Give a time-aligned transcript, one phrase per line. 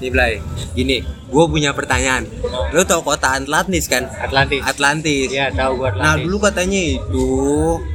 [0.00, 0.32] nih Blay.
[0.72, 2.26] Gini gue punya pertanyaan.
[2.72, 4.08] Lo tau kota Atlantis kan?
[4.08, 4.64] Atlantis.
[4.64, 5.28] Atlantis.
[5.30, 6.04] Iya tahu gua Atlantis.
[6.08, 7.28] nah dulu katanya itu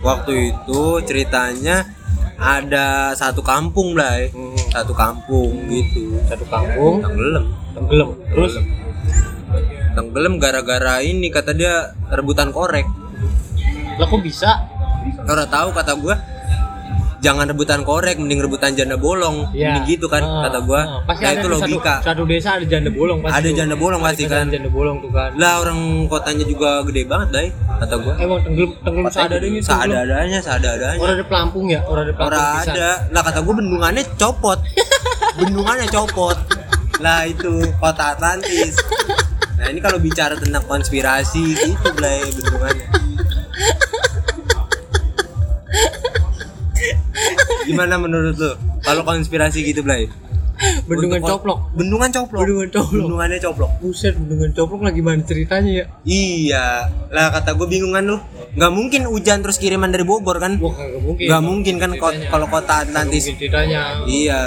[0.05, 1.89] waktu itu ceritanya
[2.37, 4.29] ada satu kampung Blay.
[4.31, 6.15] Hmm, satu kampung gitu.
[6.29, 7.01] Satu kampung.
[7.01, 7.45] Tenggelam.
[7.73, 8.09] Tenggelam.
[8.31, 8.53] Terus?
[9.95, 12.85] Tenggelam gara-gara ini kata dia rebutan korek.
[13.95, 14.67] Lah kok bisa?
[15.25, 16.15] Orang tahu kata gue
[17.25, 19.49] jangan rebutan korek mending rebutan janda bolong.
[19.49, 19.73] Iya.
[19.73, 20.77] mending gitu kan Ah, kata gua.
[20.77, 20.85] ah.
[21.03, 21.95] pasti nah ada itu logika.
[21.97, 23.33] satu, satu desa ada janda bolong pasti.
[23.33, 23.57] Ada tuh.
[23.57, 24.45] janda bolong pasti Ada kan.
[24.53, 25.29] janda bolong tuh kan.
[25.33, 28.13] Lah orang kotanya juga gede banget dai kata gua.
[28.17, 30.87] Emang tenggelam tenggelam seadanya seadanya seadanya.
[30.95, 31.79] Orang ada pelampung ya?
[31.83, 32.75] Orang ada pelampung orang pisan.
[32.75, 32.89] ada.
[33.09, 34.59] Lah kata gua bendungannya copot.
[35.37, 36.37] Bendungannya copot.
[36.97, 38.77] Lah itu kota Atlantis.
[39.55, 42.85] Nah ini kalau bicara tentang konspirasi gitu Blay bendungannya
[47.75, 48.51] gimana menurut lu?
[48.79, 50.07] Kalau konspirasi gitu Blay?
[50.87, 51.59] Bendungan Untuk- coplok.
[51.75, 52.41] bendungan coplok?
[52.47, 52.95] Bendungan coplok.
[52.95, 53.71] bendungannya coplok.
[53.83, 55.85] Buset bendungan coplok lagi gimana ceritanya ya?
[56.07, 56.65] Iya.
[57.11, 58.17] Lah kata gue bingungan lu.
[58.55, 60.55] Nggak mungkin hujan terus kiriman dari Bogor kan?
[60.63, 61.91] Wah kagak mungkin nggak mungkin kan
[62.31, 63.27] kalau kota Atlantis.
[63.27, 63.81] mungkin ceritanya.
[64.07, 64.41] Iya.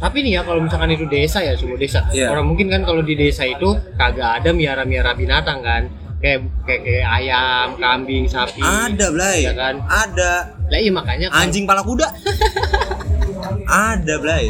[0.00, 2.02] Tapi nih ya kalau misalkan itu desa ya semua desa.
[2.10, 2.32] Iya.
[2.32, 5.86] orang mungkin kan kalau di desa itu kagak ada miara miara binatang kan
[6.20, 8.60] kayak kayak, kayak ayam kambing sapi.
[8.60, 9.40] Ada Blay.
[9.42, 9.74] Iya kan?
[9.82, 10.32] ada.
[10.68, 12.06] Lah iya makanya kalau- anjing pala kuda.
[13.70, 14.44] Ada Blay.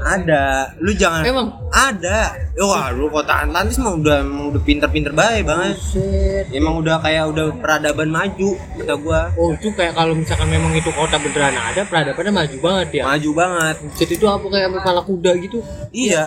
[0.00, 0.74] Ada.
[0.80, 2.34] Lu jangan emang ada.
[2.56, 5.74] Wah lu kota Atlantis mah udah emang udah pinter-pinter baik banget.
[5.74, 6.44] Buset.
[6.50, 9.30] Emang udah kayak udah peradaban maju kata gua.
[9.34, 13.02] Oh itu kayak kalau misalkan memang itu kota beneran ada peradabannya maju banget ya?
[13.06, 13.76] Maju banget.
[13.96, 15.58] Jadi itu apa kayak kepala kuda gitu?
[15.90, 16.22] Iya.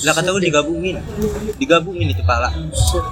[0.00, 0.96] Lah kata gua digabungin.
[1.56, 2.50] Digabungin itu pala.
[2.50, 3.04] Buset.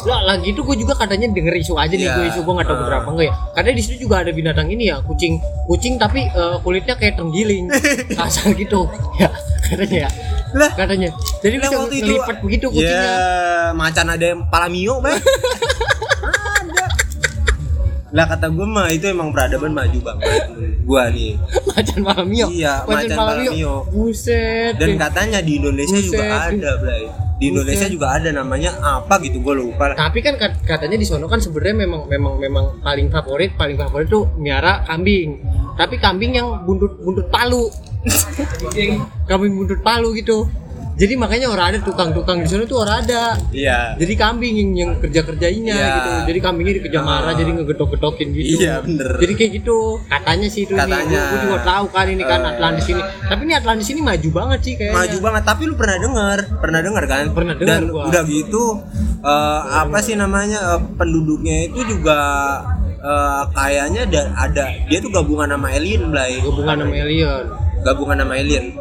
[0.00, 2.14] lah lagi itu gue juga katanya denger isu aja nih Iya.
[2.14, 2.86] gue isu gue nggak tahu Ah.
[2.88, 3.34] berapa enggak ya.
[3.52, 5.36] Karena di situ juga ada binatang ini ya kucing.
[5.66, 7.68] Kucing tapi eh, kulitnya kayak tenggiling
[8.24, 8.88] asal gitu.
[9.16, 9.28] Ya
[9.60, 10.10] katanya ya
[10.52, 10.70] lah.
[10.72, 11.08] Katanya.
[11.38, 13.00] Jadi lah bisa waktu itu ngelipat begitu kucingnya.
[13.00, 13.18] ya
[13.72, 15.16] macan ada yang pala mio bang.
[15.16, 16.86] Ada.
[18.10, 20.42] Lah kata gue mah itu emang peradaban maju banget
[20.82, 21.38] gua nih.
[21.70, 23.86] Macan malamio Iya, macan malamio.
[23.86, 24.74] buset.
[24.74, 26.58] Dan katanya di Indonesia juga Buset.
[26.58, 27.04] ada Blay.
[27.38, 27.94] Di Indonesia Buset.
[27.94, 29.96] juga ada namanya apa gitu gue lupa lah.
[29.96, 34.10] Tapi kan kat- katanya di sono kan sebenarnya memang memang memang paling favorit paling favorit
[34.10, 35.38] tuh miara kambing.
[35.78, 37.70] Tapi kambing yang buntut buntut palu
[39.28, 40.48] kambing buntut palu gitu.
[41.00, 43.32] Jadi makanya orang ada tukang-tukang di sana tuh orang ada.
[43.56, 43.96] Iya.
[43.96, 45.92] Jadi kambing yang, yang kerja kerjainnya Iya.
[45.96, 46.10] gitu.
[46.28, 48.60] Jadi kambingnya dikejar marah jadi ngegedok-gedokin gitu.
[48.60, 49.16] Iya, bener.
[49.16, 49.76] jadi kayak gitu
[50.12, 50.76] katanya sih itu.
[50.76, 51.22] Katanya.
[51.32, 52.52] gue juga tahu kan ini kan Eh.
[52.52, 53.00] Atlantis ini.
[53.00, 54.98] Tapi ini Atlantis ini maju banget sih kayaknya.
[55.00, 55.42] Maju banget.
[55.48, 56.38] Tapi lu pernah dengar?
[56.60, 57.24] Pernah dengar kan?
[57.32, 58.04] Pernah dengar dan gua.
[58.04, 58.64] udah gitu
[59.24, 62.18] eh, apa sih namanya eh, penduduknya itu juga
[63.00, 66.44] eh, kayaknya ada, ada dia tuh gabungan sama alien Blay.
[66.44, 67.44] Gabungan sama alien
[67.80, 68.76] gabungan sama alien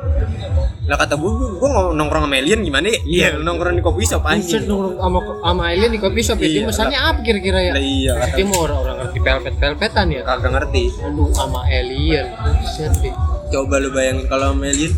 [0.85, 4.65] lah kata gue gue nongkrong sama alien gimana ya iya nongkrong di kopi shop anjing
[4.65, 6.43] nongkrong sama sama alien di coffee shop ya.
[6.43, 6.65] Dia Iya.
[6.65, 7.71] pesannya apa kira-kira ya?
[7.77, 10.21] iya Dia mau orang-orang ngerti pelpet-pelpetan ya.
[10.23, 12.25] kagak ngerti Aduh sama alien.
[12.33, 13.13] Buset deh.
[13.49, 14.93] coba lu bayangin kalau sama alien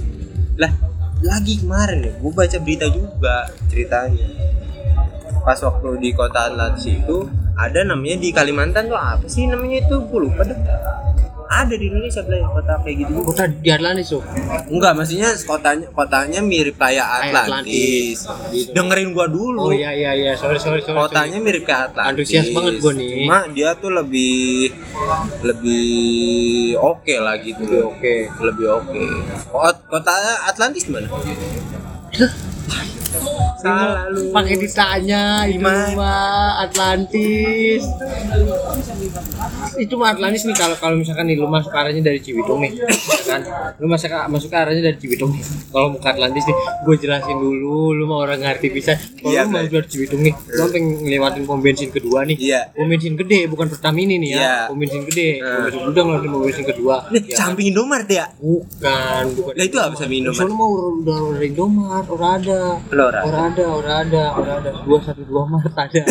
[0.56, 0.72] lah
[1.22, 3.35] lagi kemarin ya gue baca berita juga
[3.68, 4.28] ceritanya
[5.41, 7.18] pas waktu di kota Atlantis itu
[7.53, 10.56] ada namanya di Kalimantan tuh apa sih namanya itu gue lupa deh
[11.53, 13.12] ada di Indonesia Blay, kota kayak gitu.
[13.22, 14.23] Kota di Atlantis tuh.
[14.66, 18.17] enggak maksudnya kotanya kotanya mirip kayak Kayak Atlantis,
[18.50, 18.72] Gitu.
[18.72, 20.95] dengerin gua dulu Oh iya iya iya, sorry sorry sorry.
[20.97, 23.09] kotanya mirip kayak Atlantis Antusias banget gua nih.
[23.22, 24.72] cuma dia tuh lebih
[25.41, 25.91] lebih
[26.78, 27.83] oke lah gitu sorry.
[27.83, 28.16] Oke.
[28.41, 29.03] lebih oke
[29.50, 30.13] Kot- kota
[30.45, 31.07] Atlantis mana
[33.57, 35.61] salah lu Pakai ditanya itu
[35.95, 37.83] mah Atlantis.
[39.77, 42.71] Itu mah Atlantis nih kalau kalau misalkan nih lu masuk arahnya dari Cibitung nih,
[43.25, 43.41] kan?
[43.77, 45.44] Lu masuk masuk ke arahnya dari Cibitung nih.
[45.71, 48.94] Kalau ke Atlantis nih, gue jelasin dulu, lu mau orang ngerti bisa.
[48.95, 52.38] Kalau Iya, lu mau dari Cibitung nih, lu pengen ngelewatin pom bensin kedua nih.
[52.38, 54.39] iya Pom bensin gede bukan Pertamini nih ya.
[54.39, 54.55] Iya.
[54.69, 55.29] Pom bensin gede.
[55.39, 55.47] Nah.
[55.47, 56.95] Pom bensin gudang lalu pom bensin kedua.
[57.09, 57.35] Nih, Ya.
[57.38, 59.53] samping Indomaret ya Bukan, bukan.
[59.55, 60.41] Lah, itu apa samping Indomaret?
[60.44, 62.62] Soalnya mau udah udah Indomaret, udah ada.
[63.09, 63.21] Ra?
[63.25, 64.69] Orang ada, orang ada, orang ada.
[64.86, 66.01] Dua satu dua Maret ada.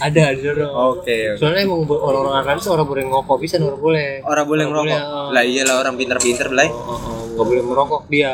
[0.00, 0.66] Ada di sono.
[0.96, 4.08] oke Soalnya emang orang-orang Atlantis orang boleh ngokok bisa, orang boleh.
[4.24, 5.28] orang boleh Orang ngerokok boleh, oh.
[5.28, 8.32] lah iyalah orang pinter-pinter Blay Oh, oh, oh, nggak boleh merokok dia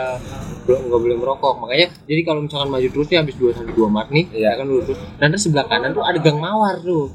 [0.67, 3.87] belum nggak boleh merokok makanya jadi kalau misalkan maju terus nih habis dua sampai dua
[3.87, 4.51] Maret nih Iya.
[4.51, 7.07] ya kan lurus terus sebelah kanan tuh ada gang mawar tuh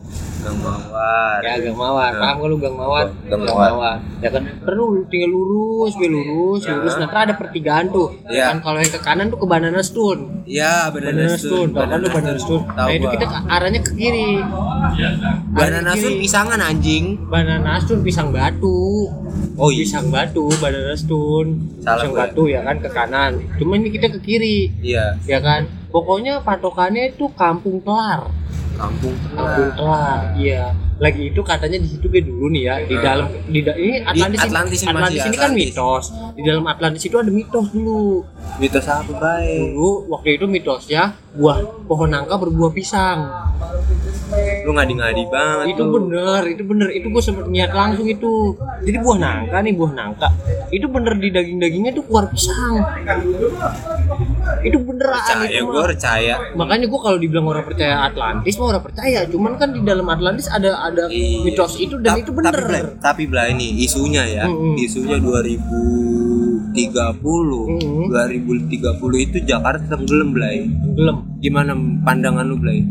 [0.42, 1.38] Gang Mawar.
[1.40, 2.12] ya gang mawar.
[2.12, 2.22] Nah.
[2.24, 3.06] paham kan lu gang mawar?
[3.30, 3.96] Gang Mawar.
[4.18, 4.42] ya kan?
[4.60, 6.94] Perlu tinggal lurus be lurus lurus.
[6.98, 7.08] Nah.
[7.08, 8.10] Ada pertigaan tuh.
[8.26, 8.50] Ya.
[8.50, 10.42] kan kalau yang ke kanan tuh ke banana stone.
[10.44, 11.70] Iya, banana stone.
[11.72, 12.64] Tau kan lu banana stone?
[12.68, 14.42] Tahu nah itu kita ke- arahnya ke kiri.
[15.52, 17.04] Banana Arah ke stone pisangan anjing.
[17.28, 19.08] banana stone pisang batu.
[19.56, 19.86] Oh iya.
[19.86, 21.50] pisang batu banana stone.
[21.80, 23.32] Salah pisang batu ya kan ke kanan.
[23.56, 24.74] Cuma ini kita ke kiri.
[24.82, 25.70] Iya, ya kan?
[25.92, 28.32] Pokoknya patokannya itu kampung telar
[28.82, 29.16] kampung.
[29.38, 29.70] Kampung.
[29.78, 30.64] Telar iya.
[31.02, 34.38] Lagi itu katanya di situ be dulu nih ya di dalam di da- ini Atlantis,
[34.38, 35.66] ini- Atlantis ini Atlantis masih ini kan Atlantis.
[35.66, 36.06] mitos.
[36.38, 38.02] Di dalam Atlantis itu ada mitos dulu.
[38.62, 39.58] Mitos apa baik?
[39.58, 41.58] dulu waktu itu mitosnya buah
[41.90, 43.20] pohon nangka berbuah pisang.
[44.62, 45.92] Lu ngadi-ngadi banget itu tuh.
[45.98, 46.88] bener itu bener.
[46.94, 48.54] Itu gue sempet niat langsung itu.
[48.86, 50.30] Jadi buah nangka nih buah nangka.
[50.70, 52.78] Itu bener di daging dagingnya tuh keluar pisang
[54.62, 56.36] itu beneran Percaya, itu gue percaya.
[56.54, 60.48] makanya gue kalau dibilang orang percaya Atlantis mah orang percaya cuman kan di dalam Atlantis
[60.48, 61.44] ada ada Iya.
[61.44, 64.76] mitos itu dan Ta- itu bener Tapi Blay, tapi Blay ini isunya ya, Mm-mm.
[64.78, 66.72] isunya 2030.
[66.74, 68.08] Mm-mm.
[68.08, 68.78] 2030
[69.20, 70.68] itu Jakarta tenggelam, Blay.
[70.94, 71.72] gelem Gimana
[72.02, 72.84] pandangan lu, Blay?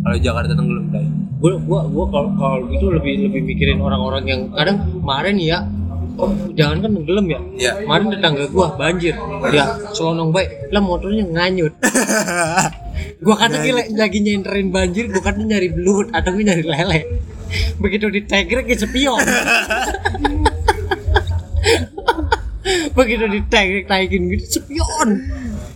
[0.00, 1.06] Kalau Jakarta tenggelam, Blay?
[1.36, 5.58] gue gua gua kalau kalau gitu lebih lebih mikirin orang-orang yang kadang kemarin ya
[6.16, 7.40] oh, jangan kan tenggelam ya?
[7.56, 7.72] Iya.
[7.84, 9.14] kemarin tetangga gua banjir.
[9.52, 10.48] Ya selonong baik.
[10.72, 11.72] Lah motornya nganyut.
[13.16, 17.00] Gua kata gila lagi nyenterin banjir gua kata nyari belut atau gua nyari lele.
[17.76, 19.20] Begitu ditegrek ya sepion.
[22.96, 25.08] Begitu ditegrek naikin gitu sepion.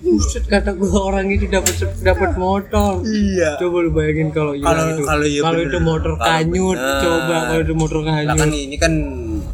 [0.01, 3.05] Buset kata gua orang itu dapat dapat motor.
[3.05, 3.61] Iya.
[3.61, 4.65] coba lu bayangin kalau itu
[5.05, 5.71] kalau iya kalau bener.
[5.71, 7.01] itu motor kanyut bener.
[7.05, 8.39] coba kalau itu motor Lah kanyut.
[8.41, 8.93] kan ini kan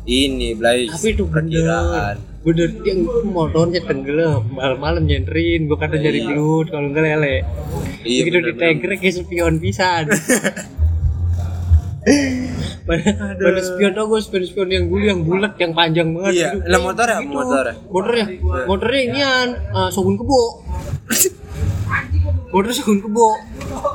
[0.07, 0.87] ini, Blay.
[0.87, 2.17] tapi itu perkiraan.
[2.47, 2.71] bener.
[2.79, 2.95] Dia
[3.27, 7.43] motornya tenggelam malam-malam nyenterin gua kata nyari belut kalau enggak lele.
[8.07, 10.07] Iya, begitu ditegrek kayak spion pisan.
[12.87, 16.33] Mana spion tau gue spion spion yang dulu yang bulat yang panjang banget.
[16.39, 17.35] Iya, Itu- lah motor ya, itu.
[17.35, 17.75] motor ya?
[17.91, 18.27] motornya
[18.63, 20.43] motornya inian uh, Shogun kebo.
[22.55, 23.27] Motor Shogun kebo.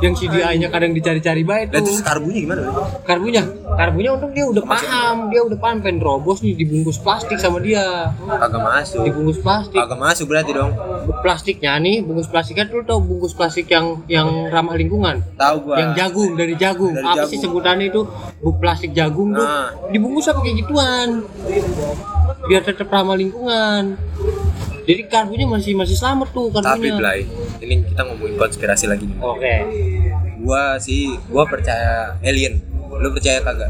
[0.03, 1.87] Yang CDI nya kadang dicari-cari baik tuh.
[1.87, 2.61] terus karbunya gimana,
[3.07, 3.41] karbunya
[3.71, 8.11] karbunya untung dia udah paham dia udah paham pengen robos nih dibungkus plastik sama dia
[8.19, 9.01] Kagak masuk.
[9.01, 10.71] dibungkus plastik Kagak masuk berarti dong.
[11.19, 15.75] plastiknya nih bungkus plastiknya tuh tau bungkus plastik yang yang ramah lingkungan Tahu gua.
[15.77, 17.29] yang jagung dari jagung Dari apa jagung.
[17.29, 18.01] sih sebutannya itu
[18.37, 19.71] bu plastik jagung tuh Nah.
[19.87, 21.09] dibungkus apa kayak gituan
[22.43, 23.95] biar tetap ramah lingkungan
[24.81, 27.19] jadi karbunya masih masih selamat tuh Tapi karbunya Blay,
[27.59, 29.17] ini kita ngomongin konspirasi lagi nih.
[29.17, 29.55] oke
[30.41, 32.57] Gua sih, gua percaya alien.
[32.93, 33.69] Lu percaya kagak?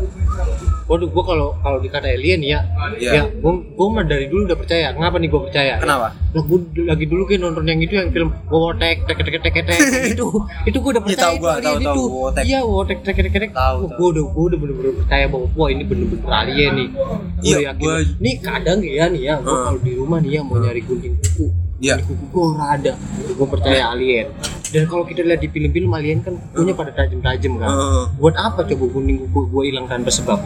[0.84, 2.60] waduh gua kalau kalau dikata alien ya.
[2.94, 3.12] Iya.
[3.14, 4.92] ya gua gua mah dari dulu udah percaya.
[4.92, 5.76] Kenapa nih gua percaya?
[5.78, 6.08] Kenapa?
[6.32, 9.68] lah gue lagi dulu kan nonton yang itu yang film wotek tek tek tek tek
[9.68, 9.80] tek
[10.16, 10.24] itu
[10.64, 12.44] itu gue udah Iya, percaya tahu gua, tahu, tahu, Wotek.
[12.46, 13.52] iya wotek tek tek tek tek.
[13.52, 16.88] Tahu, gue udah gue udah bener-bener percaya bahwa wah ini bener-bener alien nih.
[16.88, 19.36] Gue Iya, udah yakin gua- nih kadang ya nih ya.
[19.38, 19.66] Gue Hmm.
[19.66, 21.46] kalau di rumah nih ya mau nyari gunting kuku.
[21.80, 21.94] Iya.
[21.98, 22.94] gunting kuku gue ora ada
[23.28, 24.28] gue percaya alien
[24.72, 27.68] dan kalau kita lihat di film-film alien kan kukunya pada tajam-tajam kan.
[27.68, 28.04] Heeh.
[28.16, 30.40] buat apa coba gunting kuku gue hilang tanpa sebab?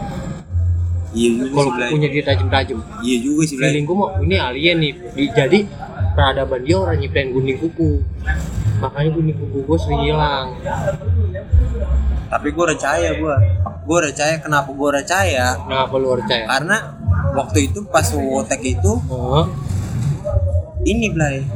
[1.14, 2.78] Iya kalau kukunya dia tajam-tajam.
[3.06, 4.92] Iya juga sih, feeling gue mau ini alien nih.
[5.14, 5.58] Di- jadi
[6.18, 8.02] peradaban dia orang nyiptain gunting kuku.
[8.82, 10.58] Makanya gunting kuku gue sering hilang.
[12.26, 13.38] Tapi gua percaya gua.
[13.86, 14.34] Gua percaya.
[14.42, 15.54] Kenapa gua percaya?
[15.62, 16.44] kenapa lu percaya?
[16.50, 16.76] Karena
[17.38, 19.46] waktu itu pas wotek itu oh
[20.82, 21.46] ini Blay.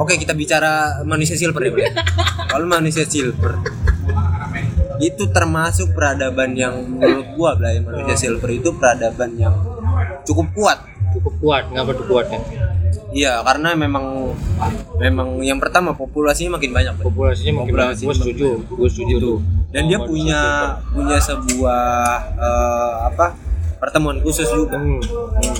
[0.00, 1.92] Oke, kita bicara manusia silver ya.
[2.48, 3.60] Kalau manusia silver
[5.00, 9.56] itu termasuk peradaban yang menurut gua Blay, manusia silver itu peradaban yang
[10.28, 10.78] cukup kuat.
[11.10, 12.38] cukup kuat ngapa tuh kuatnya
[13.10, 14.30] Iya, karena memang
[15.02, 16.94] memang yang pertama populasinya makin banyak.
[17.02, 19.36] Populasinya makin banyak Populasi gue setuju gue setuju tuh
[19.74, 20.40] Dan dia Sama punya
[20.94, 21.90] punya sebuah
[22.38, 23.26] eh, apa?
[23.80, 24.76] Pertemuan khusus juga.
[24.76, 25.00] hmm.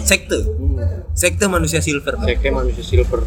[0.05, 0.39] Sekte.
[0.45, 1.17] hmm.
[1.17, 2.15] Sekte manusia silver.
[2.21, 3.21] Sekte manusia silver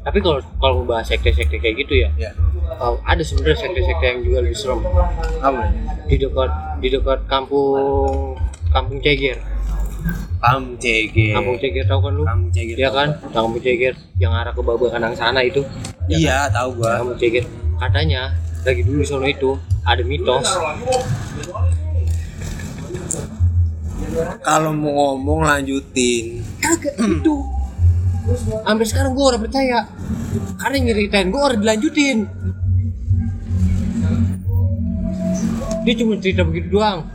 [0.00, 2.32] tapi kalau kalau ngebahas sekte-sekte kayak gitu ya Ya.
[2.80, 4.80] oh, ada sebenarnya sekte-sekte yang juga lebih serem
[5.44, 5.68] Apa?
[6.08, 8.32] Di dekat di dekat kampung
[8.72, 9.36] kampung Ceger
[10.40, 11.36] Kamu CG.
[11.36, 12.70] kampung Ceger tahu kan lu Kamu CG.
[12.80, 15.60] Iya kan, kampung Ceger yang arah ke Babak Kanang sana itu.
[16.08, 16.96] Ya Iya, tahu gua.
[17.04, 17.44] Kampung Ceger.
[17.76, 18.32] Katanya
[18.64, 19.52] lagi dulu di sono itu
[19.84, 20.48] ada mitos.
[24.40, 26.42] Kalau mau ngomong lanjutin.
[26.58, 27.36] Kagak itu.
[28.66, 29.86] Sampai sekarang gue orang percaya.
[30.58, 32.18] Karena yang nyeritain gue orang dilanjutin.
[35.80, 37.06] Dia cuma cerita begitu doang.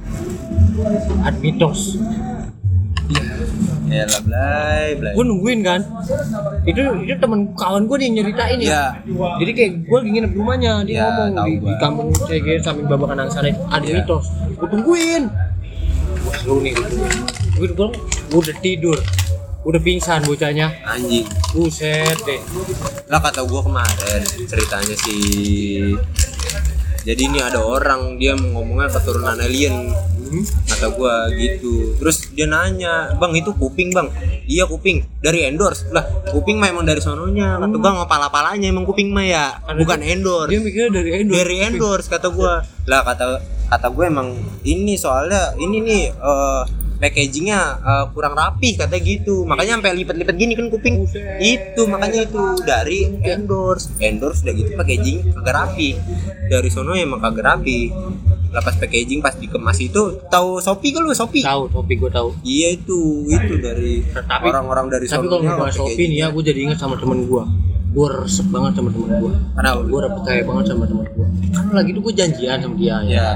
[1.21, 1.99] Ada mitos.
[3.85, 5.77] ya lah blay blay gue nungguin kan
[6.65, 8.83] itu itu temen kawan gue nih yang nyeritain ya Iya.
[9.37, 13.23] jadi kayak gue lagi nginep rumahnya dia Iya, ngomong di, di kampung CG samping babakan
[13.23, 14.01] angsana ada Iya.
[14.01, 14.25] mitos
[14.57, 15.23] gue tungguin
[16.45, 17.17] Nih gue tungguin
[17.57, 17.87] gue gue
[18.29, 18.99] gue udah tidur.
[19.65, 20.69] Udah pingsan bocahnya.
[20.85, 21.25] Anjing.
[21.49, 22.37] Buset deh.
[23.09, 25.17] Lah kata gua kemarin ceritanya si
[27.05, 29.89] jadi ini ada orang dia ngomongnya keturunan alien.
[30.25, 30.41] Hmm?
[30.65, 31.97] kata gua gitu.
[32.01, 34.09] Terus dia nanya bang itu kuping bang?
[34.45, 35.05] Iya kuping.
[35.21, 35.89] Dari endorse?
[35.89, 37.57] Lah kuping mah emang dari sononya.
[37.57, 39.61] Kata gua ngapal palanya emang kuping mah ya.
[39.65, 40.49] Bukan endorse.
[40.53, 42.61] dia mikirnya dari endorse dari endorse kata gua.
[42.85, 46.63] Lah kata kata gue emang ini soalnya ini nih eh,
[46.95, 49.43] packagingnya eh, kurang rapi katanya gitu.
[49.43, 51.05] Makanya sampai lipet-lipet gini kan kuping.
[51.05, 51.21] Buset.
[51.41, 53.91] itu makanya itu dari endorse.
[53.99, 55.89] Endorse udah gitu packaging kagak rapi.
[56.47, 57.91] Dari sono emang kagak rapi.
[58.55, 61.43] Lepas packaging pas dikemas itu tahu Shopee kan lu Shopee?
[61.43, 63.99] Tahu topik gue tahu iya itu itu dari
[64.47, 67.43] orang-orang dari tapi kalau ngebahas Shopee nih ya gue jadi ingat sama temen gue
[67.95, 71.65] gue resep banget sama temen gue kenapa gue udah percaya banget sama temen gue kan
[71.71, 72.99] lagi tuh gue janjian sama dia ya.
[73.07, 73.29] Ya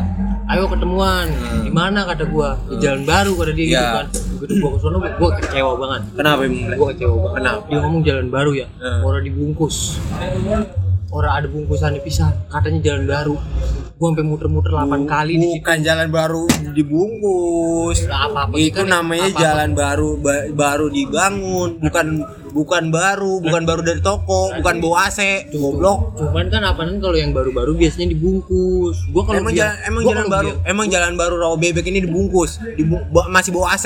[0.50, 1.30] ayo ketemuan.
[1.30, 1.62] Hmm.
[1.62, 2.58] di mana kata gua?
[2.66, 3.90] Di jalan baru kata dia gitu Ya.
[4.02, 4.06] kan.
[4.42, 6.02] Begitu gua ke sono gua kecewa banget.
[6.18, 6.74] Kenapa emang?
[6.74, 7.36] Gua kecewa banget.
[7.38, 7.60] Kenapa?
[7.70, 8.68] dia ngomong jalan baru ya.
[8.82, 9.02] Hmm.
[9.06, 9.78] orang dibungkus.
[11.10, 13.36] Orang ada bungkusan pisah katanya jalan baru.
[13.94, 15.56] Gua sampai muter-muter 8 kali di situ.
[15.62, 17.98] bukan jalan baru dibungkus.
[18.06, 22.06] Apa apa itu namanya jalan baru ba- baru dibangun bukan
[22.50, 26.18] bukan baru bukan baru dari toko bukan bawa AC goblok.
[26.18, 29.06] cuman kan apa kalau yang baru-baru biasanya dibungkus.
[29.10, 32.00] Gua kalau emang jalan emang gua jalan baru dia- emang jalan baru rawa bebek ini
[32.02, 32.58] dibungkus
[33.30, 33.86] masih bawa AC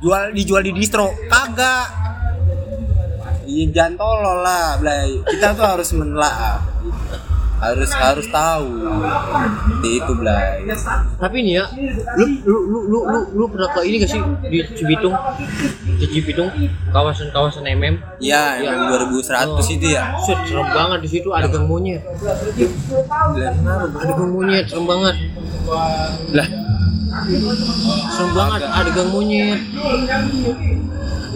[0.00, 1.12] jual dijual di distro.
[1.26, 2.08] Kagak.
[3.46, 5.22] Iya jangan tolol lah, Blay.
[5.22, 6.58] Kita tuh harus menelaah.
[7.56, 8.68] Harus harus tahu.
[9.80, 10.68] Di itu, Blay.
[11.16, 11.64] tapi nih ya
[12.20, 14.20] lu lu lu lu lu, lu pernah ke ini gak sih
[14.52, 15.14] di Cibitung
[15.96, 16.52] di Cibitung
[16.92, 20.12] kawasan-kawasan MM Ya, yang 2100 itu ya.
[20.20, 22.04] Set, serem banget di situ ada gang monyet.
[23.96, 25.16] Ada gang monyet, serem banget.
[26.36, 26.48] Lah,
[28.12, 29.60] Serem banget, ada gang monyet.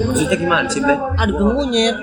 [0.00, 0.96] maksudnya gimana sih, Blay?
[0.96, 1.96] Ada gang monyet.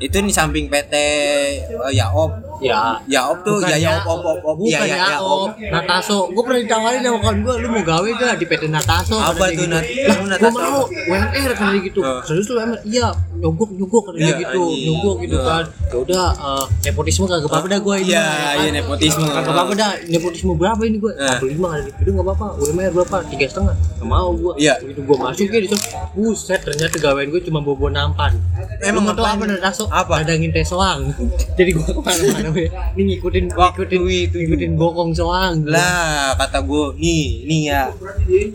[0.00, 2.45] Itu di samping PT eh, Yaop.
[2.58, 4.54] Ya, Yaop tuh, Bukan ya ya- Yaop, op, op, op.
[4.56, 5.50] bukan Iya, ya, Op.
[5.58, 6.18] Nataso.
[6.28, 9.16] Gue pernah ditawarin sama kawan gue, lu mau gawe gak di PT Nataso?
[9.16, 9.64] Apa tuh, gitu.
[9.66, 9.82] Nat?
[9.82, 11.04] Lah, Lu gue Nataso mau, apa?
[11.06, 12.00] WMR kan gitu.
[12.00, 12.20] Oh.
[12.22, 12.78] Serius lu WMR?
[12.82, 15.44] Iya, nyogok nyogok kan Iya, gitu, nyogok gitu Iya.
[15.44, 15.64] kan.
[15.86, 18.08] Ya udah, eh, nepotisme kagak apa-apa dah gue ini.
[18.08, 18.56] Iya, mah, ya kan?
[18.56, 19.24] iya, nepotisme.
[19.26, 21.12] Kagak apa-apa dah, nepotisme berapa ini gue?
[21.12, 21.38] Eh.
[21.38, 22.46] 45 kan gitu, nggak apa-apa.
[22.58, 23.16] WMR berapa?
[23.26, 23.74] Tiga setengah.
[23.76, 24.52] Gak mau gue.
[24.56, 24.74] Iya.
[24.78, 25.78] Begitu gue masuk ya di situ,
[26.12, 28.32] buset ternyata gawain gue cuma bobo nampan.
[28.78, 29.36] Emang ngapain?
[29.36, 29.84] apa Nataso?
[29.88, 30.20] Apa?
[30.20, 31.12] Dadangin teh soang.
[31.58, 35.64] Jadi gue ke mana-mana Ini ngikutin ngikutin itu ngikutin bokong soang.
[35.66, 37.82] Lah, kata gue, nih, nih ya.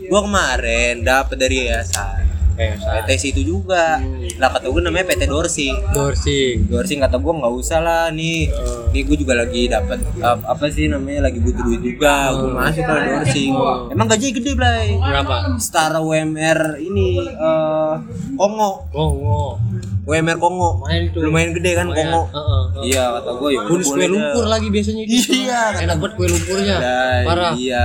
[0.08, 2.22] Gua kemarin dapet dari yayasan.
[2.52, 3.96] Eh, PT situ juga.
[4.36, 5.72] Lah kata gue namanya PT Dorsing.
[5.96, 6.68] Dorsing.
[6.68, 8.52] Dorsing kata gue nggak usah lah nih.
[8.92, 12.36] Nih gue juga lagi dapat apa sih namanya lagi butuh duit juga.
[12.36, 13.52] Gue masuk ke Dorsing.
[13.88, 15.00] Emang gajinya gede, Blay.
[15.00, 15.56] Berapa?
[15.56, 17.24] Setara UMR ini
[18.36, 18.84] Kongo.
[18.92, 19.50] Oh, oh.
[20.02, 20.82] UMR Kongo.
[20.82, 21.18] Lumayan itu.
[21.22, 22.10] Lumayan gede kan Lumayan.
[22.10, 22.22] Kongo.
[22.82, 23.60] Iya, kata gue ya.
[23.70, 25.30] Bonus kue lumpur lagi biasanya itu.
[25.30, 26.76] Iya, Enak banget kue lumpurnya.
[27.26, 27.52] Parah.
[27.54, 27.84] Iya.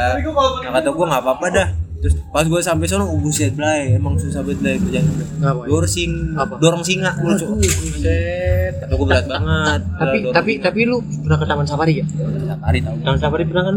[0.73, 1.67] Kata gue nggak apa-apa dah.
[1.97, 5.05] Terus pas gue sampai sono, oh, buset Blay, emang susah banget Blay kerjaan.
[5.41, 5.67] Ngapain?
[5.69, 6.53] Dorsing, Apa?
[6.61, 8.73] dorong singa gue buset.
[8.77, 9.81] Kata gue berat banget.
[9.97, 12.05] Tapi Dorong tapi tapi lu pernah ke Taman Safari ya?
[12.05, 12.95] Tiap hari tau.
[13.01, 13.75] Taman Safari pernah kan?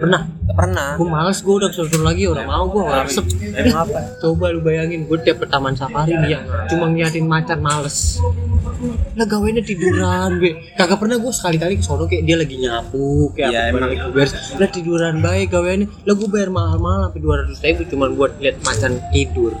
[0.00, 0.22] Pernah.
[0.48, 0.88] Pernah.
[0.96, 3.26] Gue males gue udah suruh lagi orang mau gue resep.
[3.52, 4.00] Emang apa?
[4.18, 8.20] Coba lu bayangin gue tiap ke taman safari nih ya Cuma ngeliatin macan males
[9.14, 13.48] Lah gawainya tiduran be Kagak pernah gue sekali-kali ke sono kayak dia lagi nyapu Kayak
[13.48, 13.82] Iya, apa emang.
[13.88, 18.32] lagi beres Lah tiduran baik gawainya Lah gue bayar mahal-mahal sampai 200 ribu Cuman buat
[18.38, 19.52] lihat macan tidur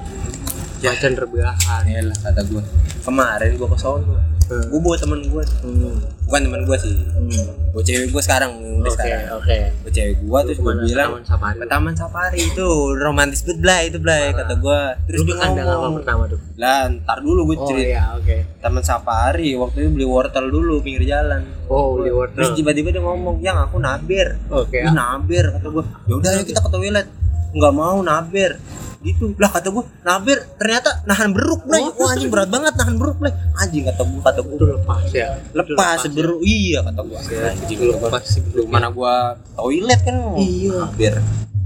[0.78, 0.94] Ya.
[0.94, 2.62] Macan rebahan Ya lah kata gue.
[3.02, 4.37] Kemarin gue ke sono.
[4.48, 4.64] Hmm.
[4.66, 5.44] Gue bawa temen gue.
[5.60, 5.96] Hmm.
[6.24, 6.94] Bukan temen gue sih.
[7.14, 7.46] Hmm.
[7.68, 8.52] Bawa cewek gue sekarang.
[8.78, 9.28] Udah Oke sekarang.
[9.36, 11.10] oke Bawa cewek gue terus gue bilang.
[11.12, 14.80] Taman safari Ke taman safari itu romantis banget Blay itu Blay kata gue.
[15.04, 15.94] Terus dia di kandang apa ngomong.
[16.00, 16.38] pertama tuh?
[16.56, 17.88] Lah ntar dulu gue Oh cerita.
[17.90, 21.42] iya oke Taman safari waktu itu beli wortel dulu pinggir jalan.
[21.68, 24.40] Oh beli Terus wortel tiba-tiba dia ngomong, yang aku naber.
[24.48, 25.84] Oke Ih, naber kata gue.
[26.08, 27.06] Ya udah ayo kita ke toilet.
[27.52, 28.56] Nggak mau naber.
[28.98, 31.78] Gitu lah kata gue naber ternyata nahan beruk Blay.
[31.80, 31.94] Oh.
[31.96, 33.30] Wah anjing berat banget nahan beruk Blay.
[33.54, 37.18] Anjing kata gue kata gue Itu lepas ya lepas Itu beruk iya kata gue.
[37.18, 38.08] Anjing Itu kata gua.
[38.10, 39.14] lepas sih belum Mana gua
[39.54, 40.74] toilet kan Iya.
[40.84, 41.14] naber.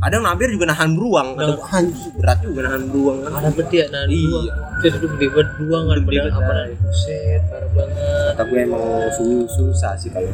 [0.02, 1.28] Ada yang naber juga nahan beruang.
[1.32, 3.30] Kata gua anjing berat juga nahan beruang kan.
[3.34, 4.40] ada peti ya nah Iya.
[4.78, 6.66] terus itu gede banget beruang kan Gede padahal banget.
[6.68, 7.96] apa buset parah banget
[8.28, 10.28] Kata gue emang su- susah sih kalau.